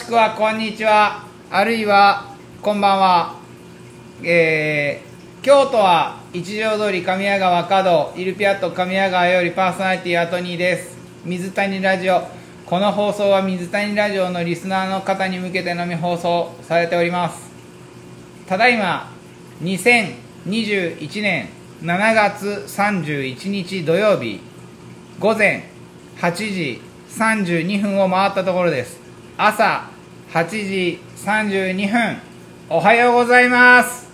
[0.00, 1.26] しくはこんにちは。
[1.50, 3.34] あるいはこんばんは。
[4.22, 10.96] えー、京都は一条通り神谷川角イルピアット神谷川よりパーソナリティアトニーです。
[11.26, 12.22] 水谷ラジオ。
[12.64, 17.50] この放送は水谷ラジオのリスナーの方に向けてのみ放送されております。
[18.48, 19.12] ただいま
[19.62, 21.50] 2021年
[21.82, 24.40] 7月31日土曜日
[25.18, 25.68] 午前
[26.16, 26.80] 8時
[27.10, 28.98] 32分を回ったところです。
[29.36, 29.89] 朝
[30.32, 32.18] 8時32分。
[32.68, 34.08] おはようございます。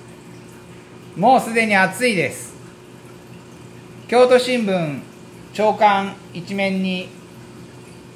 [1.15, 2.55] もうすでに暑いです。
[4.09, 5.01] 京都新聞
[5.53, 7.11] 朝刊一面に、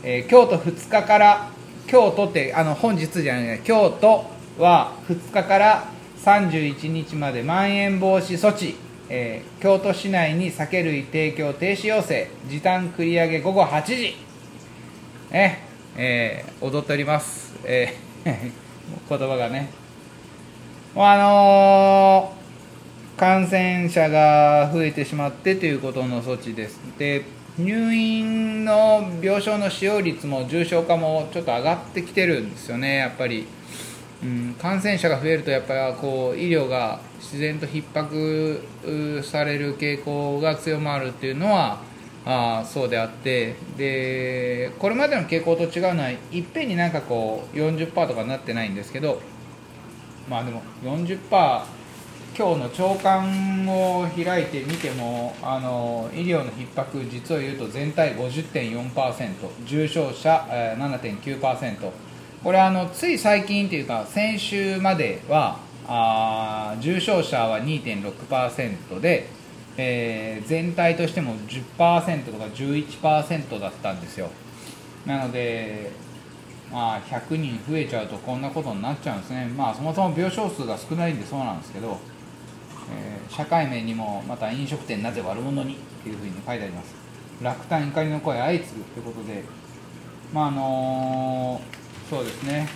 [0.03, 1.51] えー、京都2日から
[1.89, 4.25] 京都ってあの本日じゃない京都
[4.59, 5.85] は2日から
[6.25, 8.77] 31日までまん延防止措置、
[9.11, 12.29] えー、京都市内に酒類提供停止要請。
[12.49, 14.15] 時短繰り上げ午後8時。
[15.31, 15.70] ね。
[15.97, 18.51] えー、踊っております、えー、
[19.09, 19.71] 言葉がね。
[20.97, 26.81] あのー、感染者が増えてしまってということの措置です。
[26.99, 27.25] で
[27.59, 32.97] 入院の病床の使用率も重症化もちょっと上がってきてるんですよね。
[32.97, 33.47] やっぱり、
[34.23, 41.79] うん、感染者が増えるとやっぱりこう医療が自然と逼迫される傾向が強まるっていうのは
[42.27, 49.21] あそうであってでこれまでの傾向と違うのはいっぺんになんかこう40%とかになってないんですけど
[50.29, 51.19] まあでも40%
[52.33, 59.35] 今日の朝刊を開いてみてもあの医療の逼迫実を言うと全体50.4%
[59.67, 60.47] 重症者、
[60.79, 61.91] 7.9%
[62.43, 69.29] これあのつい最近というか先週まではあ重症者は2.6%で
[69.83, 74.31] えー、全体としても10%とか11%だったんですよ。
[75.07, 75.91] なので、
[76.71, 79.47] まあ、100人増えちゃうとこんなことになっちゃうんですね。
[79.47, 81.99] まあそもそも病床数が少ないんでそうなんですけど、
[82.95, 85.75] えー、社会面にもまた飲食店なぜ悪者に？
[85.75, 86.95] っていうふうに書いてあります。
[87.43, 89.43] 落胆怒りの声相次ぐということで。
[90.33, 92.69] まああのー、そうですね。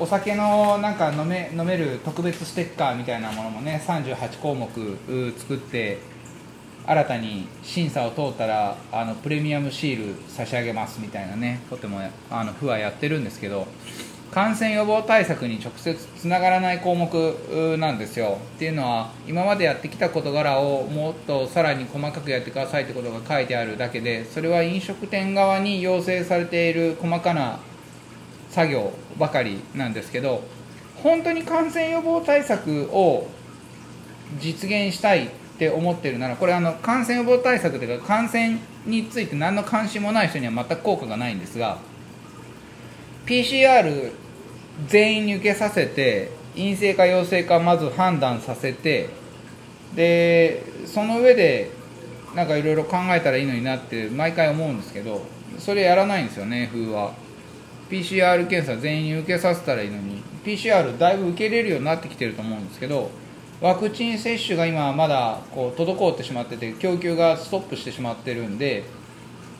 [0.00, 4.66] お酒のなんか飲め飲める特別ステッカーみたいなものもね38項目
[5.36, 5.98] 作って
[6.86, 12.00] 新たに審査を通ったらあのプレミアムシール差し上げますみたいなねとても
[12.30, 13.66] あの府はやってるんですけど
[14.30, 18.38] 感染予防対策に直接つながらない項目なんですよ。
[18.56, 27.58] っていうのは今までやってきた事柄をもっとさらに細かくやってくださいってことが書いてあるだけでそれは飲食店側に要請されている細かな
[28.50, 30.42] 作業ばかりなんですけど
[31.02, 33.28] 本当に感染予防対策を
[34.38, 41.78] 実現したいって思ってるならこれあの感染予防対策というか感染について何の関心もない人には全く効果がないんですが
[43.26, 44.12] PCR
[44.86, 49.08] 全員に受けさせて陰性か陽性かまず判断させて
[49.94, 51.70] でその上で
[52.34, 55.24] なんかいろいろ考えたらいいのになって毎回思うんですけど
[55.58, 57.12] それやらないんですよね風は。
[57.90, 63.10] PCR 検査全員受けさせたらいいのに PCR だいぶ受けれるようになってきてると思うんですけど
[63.60, 68.84] ワクチン接種が今まだこう滞ってしまってて供給がストップしてしまってるんで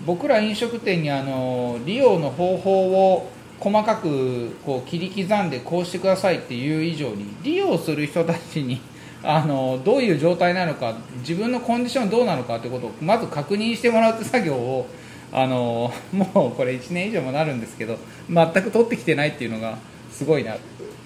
[0.06, 8.80] 僕ら飲食店にあの利用の方法を細かくこう切り刻んでこうしてくださいっていう以上に利用する人たちに
[9.22, 14.86] あのどういう状態なのか自分のコンディションどうなのかってことをまず確認してもらうって作業を
[15.32, 17.98] あのもうこれ1年以上もなるんですけど
[18.28, 19.78] 全く取ってきてないっていうのが
[20.10, 20.56] すごいな。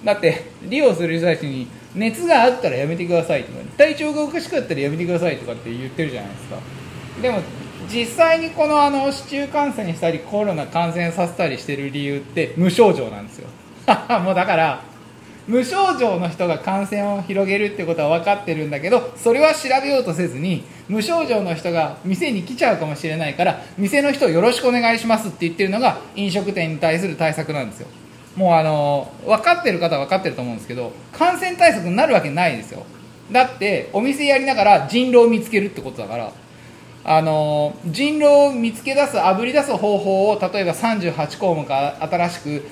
[0.05, 6.59] だって利用する人たちに熱があったらやめてくださいとか体調がおかしかったらやめてくださいとかって言ってるじゃないですか。
[7.23, 7.41] でも
[7.89, 13.49] 実際にこのあの市中感染したりコロナ感染させたりしてる理由って無症状なんですよ。
[14.21, 14.83] もうだから
[15.47, 27.89] 無症状の人が感染を広げるってことは分かってるんだけどそれは調べようとせずに無症状の人が店に来ちゃうかもしれないから店の人よろしくお願いしますって言ってるのが飲食店に対する対策なんですよ。
[28.37, 32.85] もうあの分かってる方は分かってると思うんですけど感染対策になるわけないですよ。
[33.31, 36.33] だってお店やりながら人狼を見つけるってことだから
[37.05, 42.63] あの人狼を見つけ出すあぶり出す方法を例えば38項目新しく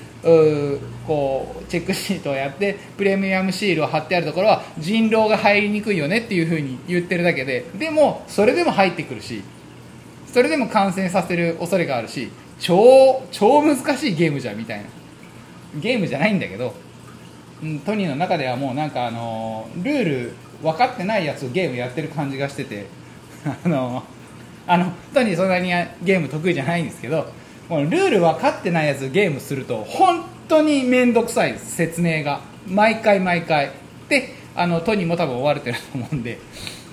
[1.05, 9.43] こうチェックシートをやってプレミアムシールを貼ってあるところは人狼が入りにくいよねっていうふうに言ってるだけででもそれでも入ってくるし
[10.25, 14.85] それでも感染させる恐れがあるし超超難しいゲームじゃんみたいな。
[15.79, 16.73] ゲームじゃないんだけど
[17.61, 22.87] うんトニーの中ではもうなんかあのルール分かってないやつをゲームやってる感じがしてて
[23.65, 24.03] あの
[24.65, 25.69] あのトニーそんなに
[26.03, 27.27] ゲーム得意じゃないんですけど
[27.67, 33.71] このルール分かってないやつゲームすると本当に面倒くさいです説明が毎回毎回。
[34.09, 36.39] であのトニーも多分追われてると思うんで、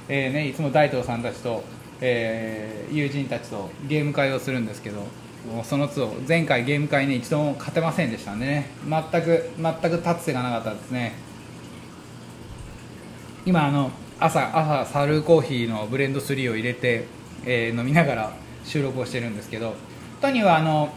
[0.09, 1.63] えーね、いつも大東さんたちと、
[2.01, 5.07] えー友人たちとゲーム会をするんですけど
[5.63, 8.71] その都度前回ゲーム会に一度も勝てませんでしたんでね。
[8.89, 11.13] 全く全く立つ瀬がなかったですね。
[13.47, 17.07] 今あの朝朝サルコーヒーのブレンド3を入れて、
[17.45, 18.33] えー飲みながら
[18.65, 19.75] 収録をしてるんですけど
[20.21, 20.93] トニーはあの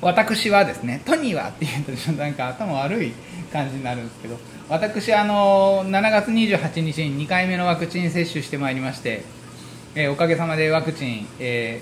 [0.00, 3.12] 私はですねトニーはっていうとちょっとなんか頭悪い
[3.52, 4.38] 感じになるんですけど
[4.68, 9.22] 私あの7月28日に2回目のワクチン接種してまいりまして、
[9.94, 11.80] えーおかげさまでワクチン、え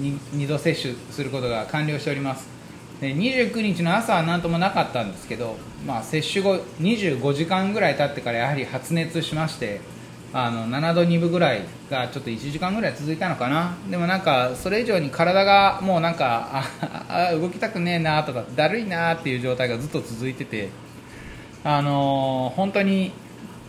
[0.00, 2.56] 2度接種することが完了しております。
[3.00, 5.56] で29日の朝は何ともなかったんですけど、
[5.86, 9.80] まあ、接種後25時間ぐらい経ってからやはり発熱しまして
[10.38, 13.74] あの7度2分ぐらいがちょっと1時間ぐらい続いたのかな。
[13.90, 16.62] でもなんかそれ以上に体がもうなんか
[17.08, 20.68] ああ動きたくねえなとかだるいなっていう状態がずっと続いてて。
[21.64, 23.10] あのー本当に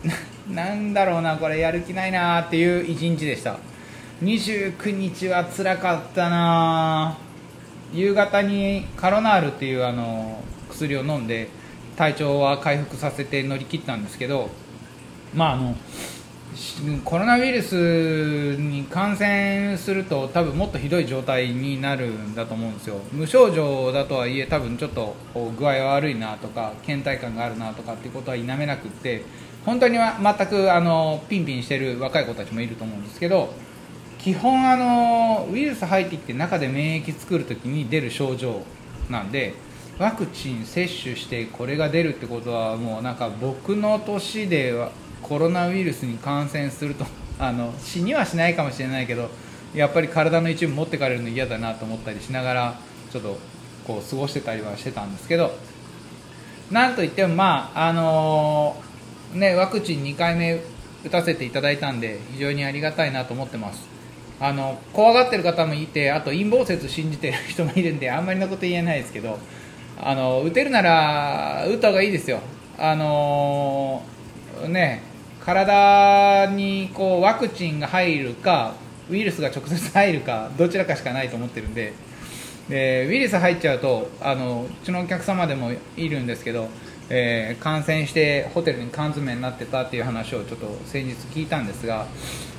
[0.48, 3.56] なんだろうなこれやる気ないなっていう一日でした。
[4.22, 7.16] 29日は辛かったな。
[7.92, 11.48] 夕方にカロナールっていうあの薬を飲んで
[11.96, 14.50] 体調は回復させて乗り切ったんですけど
[15.34, 15.74] まああの
[17.04, 23.00] コロナウイルスに感染すると多分もっとひどい状態になるんだと思うんですよ。
[23.12, 25.14] 無症状だとはいえ多分ちょっと
[25.58, 29.24] 具合悪いなとか倦怠感があるなとかっていうことは否めなくって
[29.64, 33.52] 本当には全くあのピンピンしてる若い子たちもいると思うんですけど
[34.18, 38.62] 基本あのウイルス入ってきて中で免疫作るときに出る症状
[39.10, 39.54] なんで
[39.98, 44.90] ワクチン接種してこれが出るってことはもうなんか僕の年では
[45.28, 47.06] コロナウイルスに感染すると
[47.38, 49.30] あの死にはしないかもしれないけど
[49.74, 52.80] やっぱり体の一部持ってかれるの嫌だなと思ったりしながら
[53.12, 53.38] ちょっと
[53.86, 55.54] こう過ごしてたりはしてたんですけど
[56.70, 58.76] なんといってもまああの
[59.34, 60.60] ねワクチン2回目
[61.04, 63.86] 打たせていただいたんで非常にありがたいなと思ってます。
[64.40, 69.36] あの怖がってる方もいてあと陰謀説信じてる人もいるんであんまりなこと言えないですけど
[70.00, 72.40] あの打てるなら打った方がいいですよ。
[72.78, 74.02] あの
[74.68, 75.07] ね
[75.44, 78.74] 体にこうワクチンが入るか
[79.10, 81.92] ウイルスが直接入るかどちらかしかないと思ってるんで。
[82.68, 86.68] でウイルス入っちゃうとあのうちのお客様でもいるんですけど、
[87.08, 92.06] えー感染してホテルに缶詰になってたっていう話をちょっと先日聞いたんですが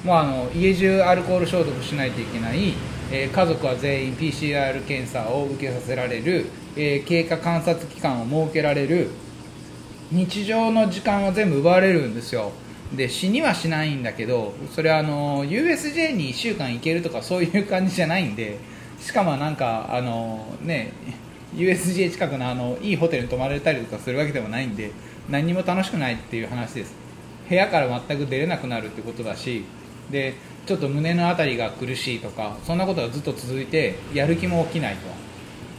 [0.03, 2.73] もうあの家中アルコール消毒しないといけない、
[3.11, 9.11] えー家族は全員 PCR 検査を受けさせられる、えー経過観察期間を設けられる
[10.11, 12.51] 日常の時間は全部奪われるんですよ。
[12.95, 18.57] で死にはしないんだけどそれはあの USJ に1週間行けるとかそういう感じじゃないんで
[18.99, 20.93] しかもなんかあのね
[21.55, 24.91] USJ 近くのあのいいホテルに泊まれたりとかするわけでもないんで
[25.29, 26.95] 何も楽しくないっていう話です。
[27.47, 29.63] 部屋から全く出れなくなるってことだし
[30.11, 30.35] で
[30.67, 34.99] ちょっと胸の辺りが苦しいとかそんなことがずっと続いてやる気も起きないと、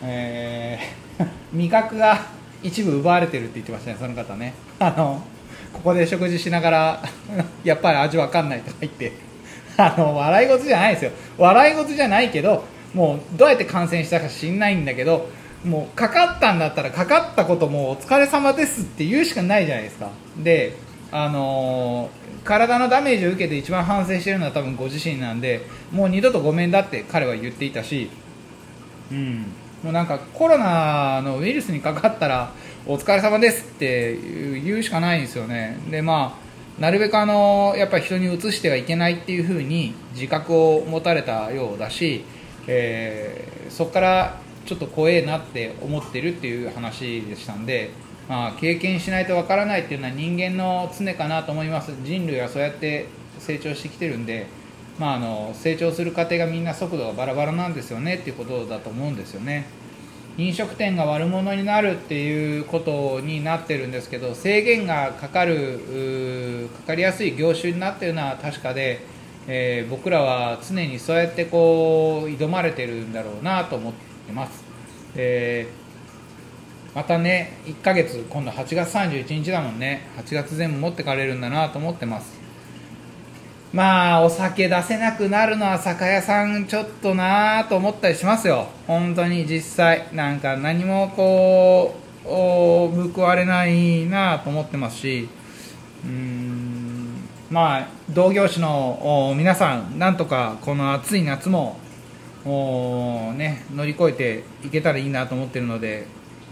[0.03, 1.11] えー
[1.53, 2.27] 味覚が
[2.63, 4.55] 一部奪われてるって言ってましたねその方ね。
[4.79, 5.23] あの
[5.73, 7.03] ここで食事しながら
[7.65, 9.13] やっぱり味わかんないとか言って
[9.77, 11.11] あの笑い事じゃないですよ。
[11.39, 15.29] 笑い事じゃないけどもうどうやって感染したか知んないんだけど
[15.65, 20.09] もうかかったんだったらかかったこともお疲れ様ですって言うしかないじゃないですか。
[20.39, 20.75] で
[21.13, 28.11] あのー体のダメージを受けて一番反省してるのは多分ご自身なんでもう二度とごめんだって彼は言っていたし
[29.11, 29.47] うん、
[29.83, 32.53] もうなんかコロナのウイルスにかかったら
[32.87, 35.79] お疲れ様ですって言うしかないんですよね。
[35.91, 36.39] でま
[36.79, 42.25] あなるべくあのやっぱり人にうつしてはいけないっていうふうに自覚を持たれたようだし、
[42.67, 47.91] えーそこからちょっと怖えなって思ってるっていう話でしたんで、
[48.29, 51.93] まあ、経験しないとわからないっていうのは人間の常かなと思います。
[52.03, 53.07] 人類はそうやって
[53.39, 54.47] 成長してきてるんで
[54.99, 59.65] まあ、あの成長する過程がみんな速度がバラバラなんですよねっていうことだと思うんですよね。
[60.41, 69.05] 飲食店が悪者になるっていうことになってるんですけど制限がかかるかかりやすい業種になってるのは確かで、
[69.47, 73.93] えー僕らは常にそうやってこう挑まれてるんだろうなと思っ
[74.27, 74.65] てます、
[75.15, 75.81] えー
[76.95, 80.09] またね1ヶ月今度8月31日だもんね。
[80.17, 82.40] 8月全部持ってかれるんだなと思ってます。
[83.73, 88.67] まあお酒出せなくなるのは酒屋さんちょっとなと思ったりしますよ。
[88.87, 90.09] 本当に実際。
[90.13, 92.29] なんか何もこう
[93.13, 95.29] 報われないなと思ってますし。
[96.05, 97.29] うーん。
[97.51, 101.79] まあ同業種の皆さんなんとかこの暑い夏も
[102.45, 106.07] ね乗り越えていけたらいいなと思ってるので、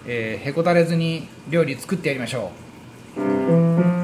[0.06, 2.50] えーへこたれずに料理作ってやりましょ
[3.16, 3.98] 水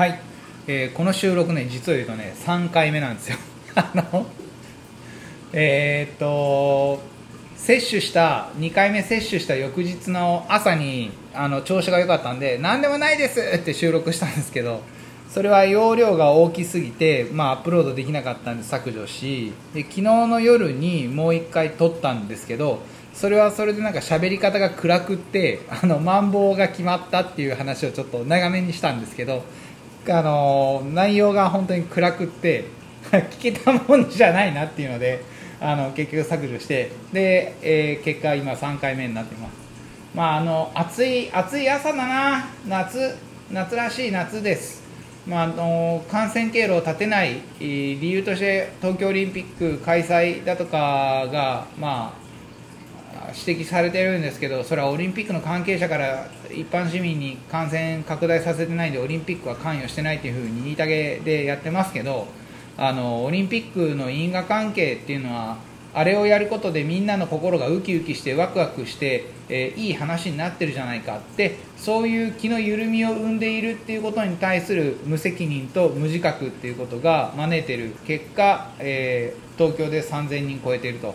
[0.00, 0.18] はい、
[0.66, 3.36] えーこの収録ね実を言うとね3回目なんですよ。
[3.76, 4.26] あの
[5.52, 7.02] えーっと
[7.54, 13.40] 接種した2回目接種した翌日の朝にあの調子が良かったんで何でもないです!
[13.40, 14.80] って収録したんですけど
[15.28, 22.80] それは容量が大きすぎて、まあ、アップロードできなかったんで削除しで昨日の夜にもう1回撮ったんですけど
[23.12, 29.44] それはそれでなんか喋り方が暗くってあのマンボウが決まったっていう話をちょっと長めにしたんですけど
[30.12, 32.64] あの内容が本当に暗くって
[33.10, 35.22] 聞けたもんじゃないなっていうので
[35.60, 39.52] あの結局削除してで、えー結果今3回目になってます。
[40.14, 42.48] まああの暑い暑い朝だな。
[42.66, 43.16] 夏
[43.50, 44.80] 夏らしい夏です。
[45.26, 52.29] まあ、あの感染経路を立てない理由として東京オリンピック開催だとかが、まあ、
[53.34, 62.28] 指摘されてるんですけどそれはオリンピックの関係者から一般市民に感染拡大させてないんでオリンピックは関与してないというふうに言いたげでやってますけど
[62.76, 65.58] あのオリンピックの因果関係っていうのは
[65.92, 81.14] あれをやることでみんなの心がウキウキしてワクワクして、えーいい話になってるじゃないかってそういう気の緩みを生んでいるっていうことに対する無責任と無自覚っていうことが招いている結果、えー東京で3000人超えていると。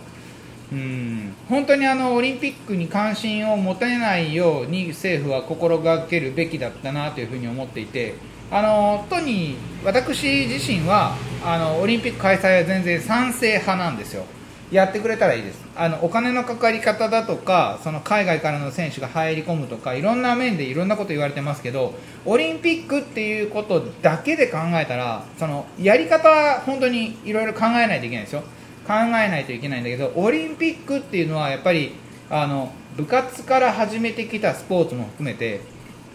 [0.75, 1.33] うん。
[1.47, 8.15] 本当にあのオリンピックに関心を持てないように政府は心がけるべきだったなというふうに思っていて
[8.51, 14.25] あの都に私自身はあのオリンピック開催は全然賛成派なんですよ。
[14.71, 15.63] やってくれたらいいです。
[15.75, 21.93] あのお金のかかり方だとかその海外からの選手が入り込むとかいろんな面でいろんなこと言われてますけど
[22.25, 28.43] オリンピックっていうことだけで考えたらそのやり方は本当にいろいろ考えないといけないですよ。
[28.87, 31.93] 考えないといけないんだけどオリンピックっていうのはやっぱり
[32.29, 35.61] あの部活から始めてきたスポーツも含めて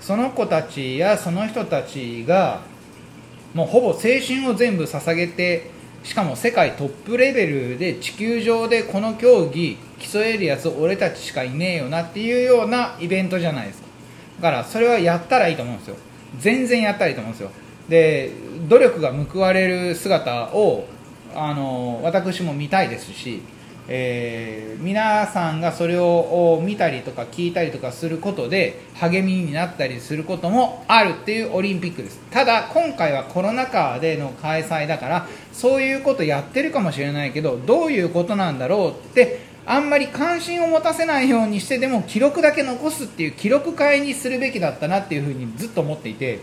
[0.00, 2.62] その子たちやその人たちが
[3.54, 5.70] もうほぼ青春を全部捧げて
[6.04, 13.88] しかも世界トップレベルで地球上でこの競技競えるやつ俺たちしかいねえよなっていうようなイベントじゃないですか。
[14.40, 15.96] だからそれはやったらいいと思うんですよ。
[16.38, 17.50] 全然やったらいいと思うんですよ。
[17.88, 18.30] で
[18.68, 20.86] 努力が報われる姿を
[21.34, 23.42] あの私も見たいですし、
[23.88, 32.18] えー皆さんがそれを見たりとか聞いたりとかすることで励みになったりすることもあるっていうオリンピックです。
[32.30, 46.40] ただ今回はコロナ禍での開催だからそういうことやってるかもしれないけどどういうことなんだろうってあんまり関心を持たせないようにしてでも記録だけ残すっていう記録会にするべきだったなっていうふうにずっと思っていて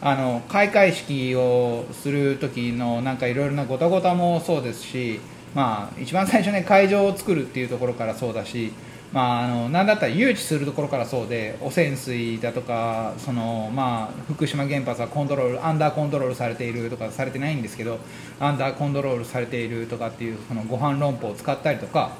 [0.00, 5.20] あの開会式をする時のなんかいろいろなごたごたもそうですし、
[5.54, 8.72] まあ、一番最初ね会場を作るっていうところからそうだし、
[9.12, 17.98] まあ、あのなんだったら誘致するところからそうで汚染水だとかその、まあ、福島原発はコントロールアンダーコントロールされているとかされてないんですけど
[18.38, 22.12] アンダーコントロールされているとかっていうそのご飯論法を使ったりとか。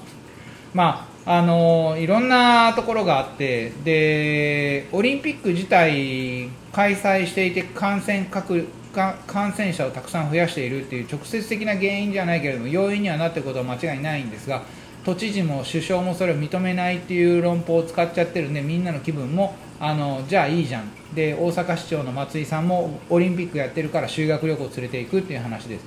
[0.74, 14.62] まああのいろんなところがあってでオリンピック自体開催していて感染確感染者をたくさん増やしているっていう直接的な原因じゃないけれども要因にはなっていることは間違いないんですが
[15.04, 20.90] 都知事も首相もそれを認めないっていう論法を使っちゃってるんでみんなの気分もあのじゃあいいじゃん。
[21.14, 25.84] で大阪市長の松井さんもオリンピックやってるから修学旅行を連れていくっていう話です。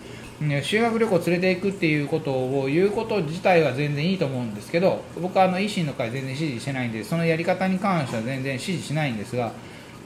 [0.64, 9.52] 修学旅行連れていくっていうことを言うこと自体は全然いいと思うんですけど僕はあの維新の会全然支持してないんでそのやり方に関しては全然支持しないんですが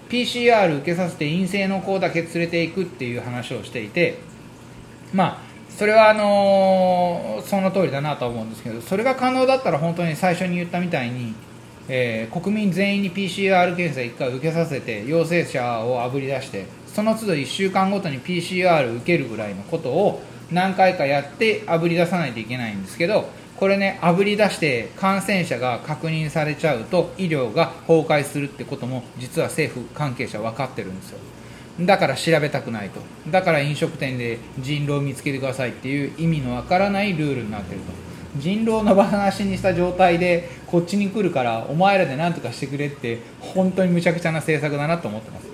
[0.10, 4.18] PCR 受けさせて陰性の子だけ連れていくっていう話をしていて
[5.14, 11.34] まあそれはあのその通りだなと思うんですけどそれが可能だったら本当に最初に言ったみたいに、
[11.88, 20.22] えー国民全員に PCR 検査1回受けさせて陽性者をあぶり出してその都度1週間ごとに PCR 受けるぐらいのことを
[20.52, 31.20] 何回かやってあぶり出さないといけないんですけどこれねあぶり出して感染者が確認されちゃうと医療が崩壊するってことも実は政府関係者分かってるんですよ。
[31.82, 33.00] だから調べたくないと。
[33.32, 37.94] だから飲食店で人狼を見つけてくださいっていう意味のわからないルールになってると。
[38.38, 45.48] 人狼の話にした状態でこっちに来るからお前らで何とかしてくれって本当にむちゃくちゃな政策だなと思ってます。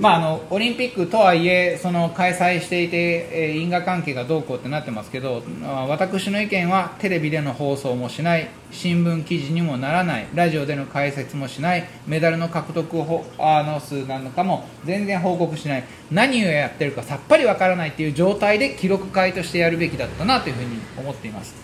[0.00, 5.42] まあ、あのオリンピックとはいえその開催していて、えー因果関係がどうこうってなってますけど
[5.88, 21.54] 私の意見はテレビでの放送もしない新聞記事にもならないラジオでの解説もしないメダルの獲得ほあの数なのかも全然報告しない何をやってるかさっぱりわからないっていう状態で記録会としてやるべきだったなというふうに思っています。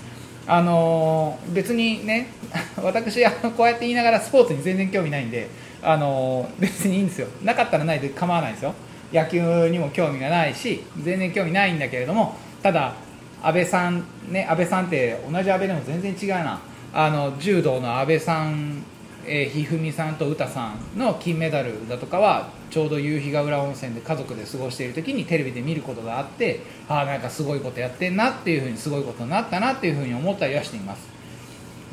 [0.47, 2.29] あのー別にね
[2.83, 5.49] 私あのこうやって言いながらスポーツに全然興味ないんで、
[5.83, 7.29] あの別にいいんですよ。
[7.43, 8.75] なかったらないで構わないですよ。
[9.13, 12.95] 野球にも興味がないし全然興味ないんだけれどもただ
[13.43, 16.61] 安倍さんね安倍さんって同じ安倍でも全然違うな。
[16.93, 18.83] あの柔道の安倍さん
[19.27, 31.20] えー、ひふみさんと詩さんの金メダルだとかはちょうど夕日ヶ浦温泉で家族で過ごしている時にテレビで見ることがあってああなんかすごいことやってんなっていうふうにすごいことになったなっていうふうに思ったりはしています。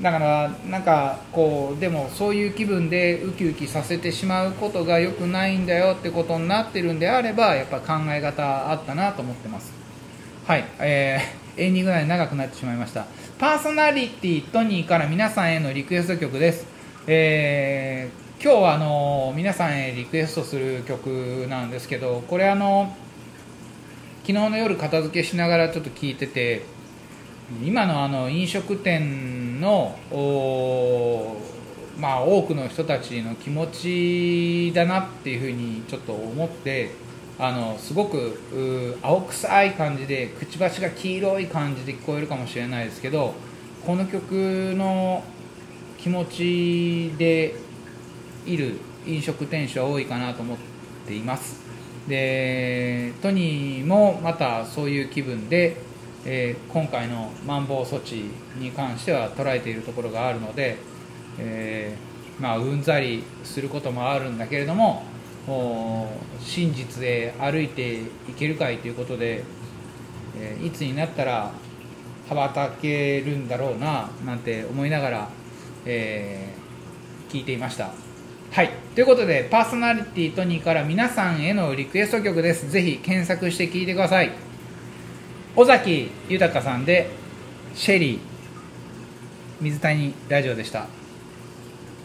[0.02, 9.74] だからなんかこうでもそういう気分でウキウキさせてしまうことが良くないんだよってことになってるんであればやっぱ考え方あったなと思ってます。
[10.46, 13.06] はい、えー、 エンディング内で長くなってしまいました。
[13.40, 16.68] パーソナリティトニーから皆さんへのリクエスト曲です。
[17.08, 22.96] えー今日はあの皆さんへリクエストする曲なんですけどこれあの
[24.22, 26.62] 昨日の夜片付けしながらちょっと聞いてて
[27.64, 29.98] 今のあの飲食店の
[31.98, 36.92] まあ多くの人たちの気持ちだなっていうふうにちょっと思って
[37.40, 43.34] あのすごく青臭い感じでくちばしが黄色い感じで聞こえるかもしれないですけど
[43.86, 45.24] この曲の
[45.98, 47.56] 気持ちで
[48.46, 50.58] いる飲食店主は多いかなと思っ
[51.08, 51.66] ています。
[52.10, 55.78] でトニーもまたそういう気分で、
[56.30, 58.30] えー今回のまん防措置
[58.60, 60.78] に関しては捉えているところがあるので、
[61.40, 65.04] えーまあうんざりすることもあるんだけれども
[66.40, 68.06] 真実で歩いてい
[68.38, 69.44] けるかいということで、
[70.38, 71.52] えーいつになったら
[72.28, 75.30] 羽ばたけるんだろうななんて思いながら、
[75.86, 76.54] え
[77.30, 77.92] 聞いていました。
[78.52, 78.70] はい。
[78.96, 82.70] ということでパーソナリティトニーから皆さんへのリクエスト曲です。
[82.70, 84.47] ぜひ検索して聴いてください。
[85.60, 87.10] 尾崎豊さんで
[87.74, 88.20] 「シェリー」
[89.60, 90.86] 水谷ラジオでした。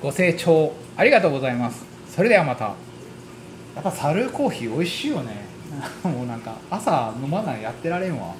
[0.01, 1.85] ご清聴ありがとうございます。
[2.09, 2.65] それではまた。
[2.65, 5.45] やっぱサルコーヒー美味しいよね。
[6.03, 8.35] もうなんか朝飲まないやってられんわ。